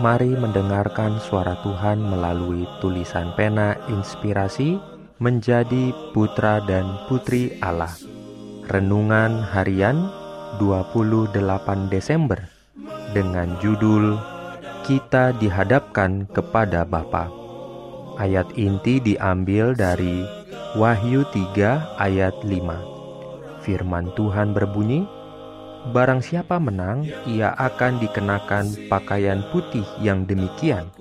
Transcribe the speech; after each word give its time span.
Mari 0.00 0.32
mendengarkan 0.32 1.20
suara 1.20 1.60
Tuhan 1.60 2.00
melalui 2.00 2.64
tulisan 2.80 3.36
pena 3.36 3.76
inspirasi 3.92 4.80
menjadi 5.20 5.92
putra 6.16 6.64
dan 6.64 7.04
putri 7.04 7.60
Allah. 7.60 7.92
Renungan 8.64 9.44
harian 9.52 10.08
28 10.56 11.36
Desember 11.92 12.40
dengan 13.12 13.60
judul 13.60 14.16
Kita 14.88 15.36
dihadapkan 15.36 16.24
kepada 16.32 16.88
Bapa. 16.88 17.28
Ayat 18.16 18.48
inti 18.56 19.04
diambil 19.04 19.76
dari 19.76 20.24
Wahyu 20.80 21.28
3 21.28 22.00
ayat 22.00 22.40
5. 22.40 23.68
Firman 23.68 24.08
Tuhan 24.16 24.56
berbunyi, 24.56 25.04
Barang 25.88 26.20
siapa 26.20 26.60
menang, 26.60 27.08
ia 27.24 27.56
akan 27.56 28.04
dikenakan 28.04 28.92
pakaian 28.92 29.40
putih 29.48 29.88
yang 30.04 30.28
demikian. 30.28 30.92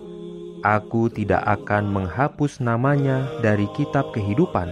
Aku 0.64 1.12
tidak 1.12 1.44
akan 1.44 1.92
menghapus 1.92 2.64
namanya 2.64 3.28
dari 3.44 3.68
kitab 3.76 4.16
kehidupan, 4.16 4.72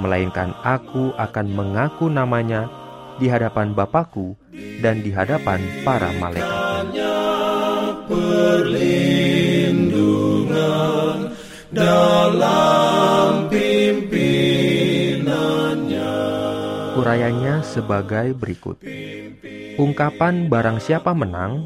melainkan 0.00 0.56
aku 0.64 1.12
akan 1.20 1.46
mengaku 1.52 2.08
namanya 2.08 2.72
di 3.20 3.28
hadapan 3.28 3.76
Bapakku 3.76 4.32
dan 4.80 5.04
di 5.04 5.12
hadapan 5.12 5.60
para 5.84 6.08
malaikat. 6.16 6.88
Perlindungan 8.08 10.08
sebagai 17.78 18.34
berikut. 18.34 18.82
Ungkapan 19.78 20.50
barang 20.50 20.82
siapa 20.82 21.14
menang 21.14 21.62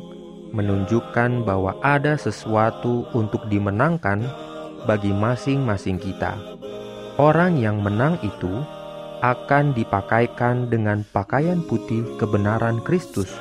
menunjukkan 0.52 1.48
bahwa 1.48 1.72
ada 1.80 2.20
sesuatu 2.20 3.08
untuk 3.16 3.48
dimenangkan 3.48 4.28
bagi 4.84 5.08
masing-masing 5.16 5.96
kita. 5.96 6.36
Orang 7.16 7.56
yang 7.56 7.80
menang 7.80 8.20
itu 8.20 8.60
akan 9.24 9.72
dipakaikan 9.72 10.68
dengan 10.68 11.08
pakaian 11.08 11.64
putih 11.64 12.04
kebenaran 12.20 12.84
Kristus. 12.84 13.32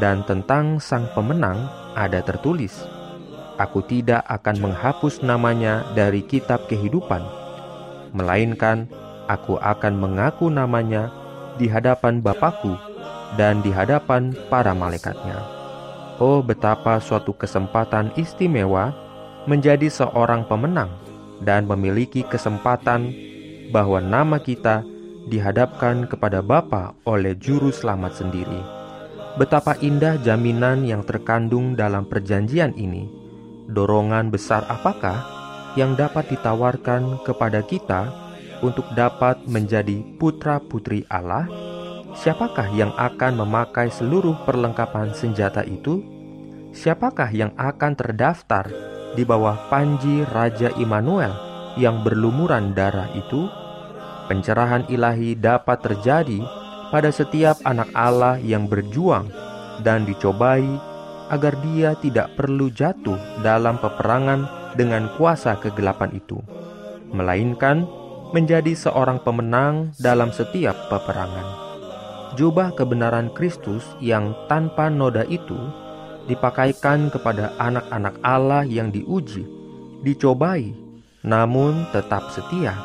Dan 0.00 0.24
tentang 0.24 0.80
sang 0.80 1.04
pemenang 1.12 1.68
ada 1.92 2.24
tertulis, 2.24 2.80
Aku 3.60 3.84
tidak 3.84 4.24
akan 4.24 4.56
menghapus 4.64 5.20
namanya 5.20 5.84
dari 5.92 6.24
kitab 6.24 6.64
kehidupan, 6.72 7.20
melainkan 8.16 8.88
aku 9.28 9.60
akan 9.60 10.00
mengaku 10.00 10.48
namanya 10.48 11.12
di 11.60 11.68
hadapan 11.68 12.24
Bapakku 12.24 12.89
dan 13.38 13.62
di 13.62 13.70
hadapan 13.70 14.34
para 14.48 14.74
malaikatnya. 14.74 15.38
Oh 16.20 16.44
betapa 16.44 17.00
suatu 17.00 17.32
kesempatan 17.32 18.12
istimewa 18.18 18.92
menjadi 19.48 19.88
seorang 19.88 20.44
pemenang 20.44 20.92
dan 21.40 21.64
memiliki 21.64 22.26
kesempatan 22.28 23.08
bahwa 23.72 24.02
nama 24.02 24.36
kita 24.36 24.84
dihadapkan 25.30 26.04
kepada 26.10 26.44
Bapa 26.44 26.92
oleh 27.08 27.32
juru 27.38 27.72
selamat 27.72 28.12
sendiri. 28.20 28.60
Betapa 29.38 29.78
indah 29.78 30.18
jaminan 30.20 30.84
yang 30.84 31.06
terkandung 31.06 31.78
dalam 31.78 32.04
perjanjian 32.04 32.74
ini. 32.76 33.08
Dorongan 33.70 34.34
besar 34.34 34.66
apakah 34.66 35.22
yang 35.78 35.94
dapat 35.94 36.34
ditawarkan 36.34 37.22
kepada 37.22 37.62
kita 37.62 38.10
untuk 38.60 38.84
dapat 38.98 39.40
menjadi 39.46 40.02
putra-putri 40.18 41.06
Allah? 41.06 41.46
Siapakah 42.10 42.74
yang 42.74 42.90
akan 42.98 43.38
memakai 43.38 43.86
seluruh 43.86 44.34
perlengkapan 44.42 45.14
senjata 45.14 45.62
itu? 45.62 46.02
Siapakah 46.74 47.30
yang 47.30 47.54
akan 47.54 47.94
terdaftar 47.94 48.66
di 49.14 49.22
bawah 49.22 49.54
panji 49.70 50.26
Raja 50.26 50.74
Immanuel 50.74 51.30
yang 51.78 52.02
berlumuran 52.02 52.74
darah 52.74 53.06
itu? 53.14 53.46
Pencerahan 54.26 54.90
ilahi 54.90 55.38
dapat 55.38 55.86
terjadi 55.86 56.42
pada 56.90 57.14
setiap 57.14 57.62
anak 57.62 57.90
Allah 57.94 58.42
yang 58.42 58.66
berjuang 58.66 59.30
dan 59.86 60.02
dicobai 60.02 60.66
agar 61.30 61.54
dia 61.62 61.94
tidak 62.02 62.34
perlu 62.34 62.74
jatuh 62.74 63.18
dalam 63.46 63.78
peperangan 63.78 64.74
dengan 64.74 65.06
kuasa 65.14 65.54
kegelapan 65.62 66.10
itu, 66.10 66.42
melainkan 67.14 67.86
menjadi 68.34 68.74
seorang 68.74 69.22
pemenang 69.22 69.94
dalam 69.98 70.34
setiap 70.34 70.74
peperangan 70.90 71.69
jubah 72.34 72.74
kebenaran 72.74 73.30
Kristus 73.34 73.82
yang 73.98 74.34
tanpa 74.46 74.90
noda 74.90 75.26
itu 75.26 75.56
dipakaikan 76.30 77.10
kepada 77.10 77.50
anak-anak 77.58 78.14
Allah 78.22 78.62
yang 78.62 78.94
diuji, 78.94 79.42
dicobai, 80.06 80.70
namun 81.26 81.86
tetap 81.90 82.30
setia. 82.30 82.76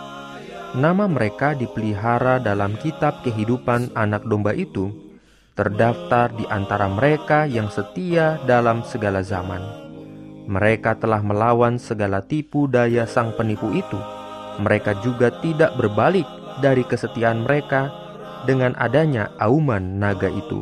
Nama 0.75 1.07
mereka 1.07 1.55
dipelihara 1.55 2.41
dalam 2.41 2.75
kitab 2.81 3.23
kehidupan 3.23 3.95
anak 3.95 4.27
domba 4.27 4.51
itu, 4.51 4.91
terdaftar 5.55 6.35
di 6.35 6.43
antara 6.51 6.91
mereka 6.91 7.47
yang 7.47 7.71
setia 7.71 8.41
dalam 8.43 8.83
segala 8.83 9.23
zaman. 9.23 9.63
Mereka 10.45 11.01
telah 11.01 11.23
melawan 11.25 11.79
segala 11.81 12.21
tipu 12.21 12.69
daya 12.69 13.07
sang 13.07 13.33
penipu 13.33 13.71
itu. 13.73 13.97
Mereka 14.61 15.01
juga 15.01 15.33
tidak 15.41 15.73
berbalik 15.79 16.27
dari 16.61 16.85
kesetiaan 16.85 17.43
mereka 17.43 18.04
dengan 18.45 18.77
adanya 18.77 19.33
auman 19.41 19.97
naga 19.97 20.29
itu. 20.29 20.61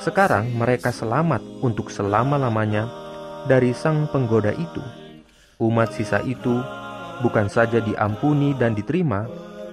Sekarang 0.00 0.50
mereka 0.54 0.90
selamat 0.90 1.42
untuk 1.62 1.90
selama-lamanya 1.90 2.90
dari 3.50 3.74
sang 3.76 4.10
penggoda 4.10 4.54
itu. 4.54 4.82
Umat 5.62 5.94
sisa 5.94 6.18
itu 6.26 6.58
bukan 7.22 7.46
saja 7.46 7.78
diampuni 7.78 8.56
dan 8.58 8.74
diterima, 8.74 9.26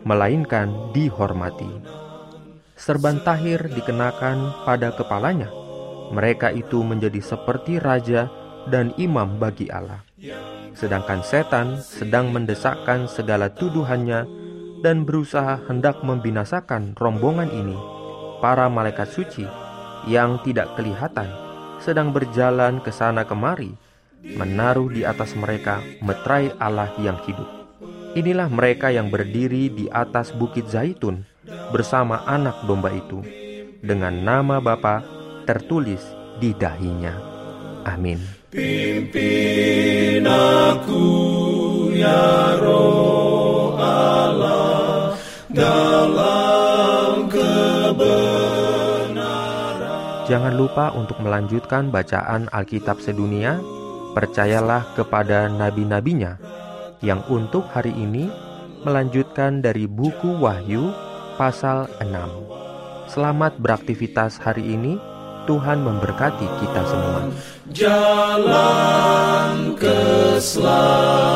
melainkan 0.05 0.93
dihormati. 0.93 1.69
Serban 2.77 3.21
tahir 3.21 3.61
dikenakan 3.69 4.65
pada 4.65 4.89
kepalanya. 4.93 5.49
Mereka 6.11 6.51
itu 6.57 6.81
menjadi 6.81 7.21
seperti 7.21 7.77
raja 7.77 8.27
dan 8.67 8.91
imam 8.97 9.37
bagi 9.37 9.69
Allah. 9.69 10.01
Sedangkan 10.73 11.21
setan 11.21 11.77
sedang 11.77 12.33
mendesakkan 12.33 13.05
segala 13.05 13.53
tuduhannya 13.53 14.40
dan 14.81 15.05
berusaha 15.05 15.61
hendak 15.69 16.01
membinasakan 16.01 16.97
rombongan 16.97 17.49
ini, 17.53 17.77
para 18.41 18.65
malaikat 18.67 19.07
suci 19.09 19.45
yang 20.09 20.41
tidak 20.41 20.73
kelihatan 20.73 21.29
sedang 21.81 22.13
berjalan 22.13 22.81
ke 22.81 22.93
sana 22.93 23.25
kemari, 23.25 23.73
menaruh 24.21 24.89
di 24.93 25.01
atas 25.01 25.33
mereka 25.33 25.81
metrai 26.01 26.53
Allah 26.61 26.93
yang 27.01 27.17
hidup. 27.25 27.49
Inilah 28.13 28.51
mereka 28.51 28.91
yang 28.91 29.09
berdiri 29.09 29.71
di 29.71 29.87
atas 29.89 30.29
bukit 30.35 30.67
Zaitun 30.69 31.25
bersama 31.73 32.21
anak 32.29 32.65
domba 32.69 32.93
itu, 32.93 33.23
dengan 33.81 34.13
nama 34.13 34.61
Bapa 34.61 35.01
tertulis 35.49 36.03
di 36.37 36.53
dahinya. 36.53 37.17
Amin. 37.81 38.21
Pimpin 38.51 40.27
aku 40.27 41.07
ya 41.95 42.30
Jangan 50.31 50.55
lupa 50.55 50.95
untuk 50.95 51.19
melanjutkan 51.19 51.91
bacaan 51.91 52.47
Alkitab 52.55 53.03
sedunia. 53.03 53.59
Percayalah 54.15 54.95
kepada 54.95 55.51
nabi-nabinya 55.51 56.39
yang 57.03 57.19
untuk 57.27 57.67
hari 57.67 57.91
ini 57.91 58.31
melanjutkan 58.87 59.59
dari 59.59 59.91
buku 59.91 60.39
Wahyu 60.39 60.95
pasal 61.35 61.91
6. 61.99 63.11
Selamat 63.11 63.59
beraktivitas 63.59 64.39
hari 64.39 64.71
ini. 64.71 64.95
Tuhan 65.51 65.83
memberkati 65.83 66.47
kita 66.63 66.81
semua. 66.87 67.27
Jalan 67.75 68.55
keselamatan. 69.75 71.30